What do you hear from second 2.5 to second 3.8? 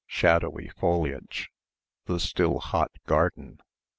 hot garden